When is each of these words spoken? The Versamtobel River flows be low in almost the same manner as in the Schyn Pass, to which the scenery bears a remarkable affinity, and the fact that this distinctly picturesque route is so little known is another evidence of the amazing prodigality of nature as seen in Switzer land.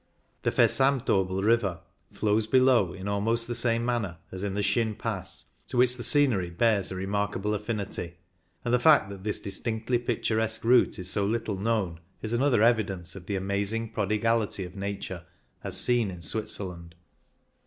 The 0.41 0.49
Versamtobel 0.49 1.43
River 1.43 1.79
flows 2.11 2.47
be 2.47 2.59
low 2.59 2.91
in 2.91 3.07
almost 3.07 3.47
the 3.47 3.53
same 3.53 3.85
manner 3.85 4.17
as 4.31 4.43
in 4.43 4.55
the 4.55 4.63
Schyn 4.63 4.95
Pass, 4.97 5.45
to 5.67 5.77
which 5.77 5.95
the 5.95 6.01
scenery 6.01 6.49
bears 6.49 6.89
a 6.91 6.95
remarkable 6.95 7.53
affinity, 7.53 8.15
and 8.65 8.73
the 8.73 8.79
fact 8.79 9.09
that 9.11 9.23
this 9.23 9.39
distinctly 9.39 9.99
picturesque 9.99 10.63
route 10.65 10.97
is 10.97 11.11
so 11.11 11.23
little 11.23 11.55
known 11.59 11.99
is 12.23 12.33
another 12.33 12.63
evidence 12.63 13.15
of 13.15 13.27
the 13.27 13.35
amazing 13.35 13.91
prodigality 13.91 14.65
of 14.65 14.75
nature 14.75 15.23
as 15.63 15.79
seen 15.79 16.09
in 16.09 16.23
Switzer 16.23 16.63
land. 16.63 16.95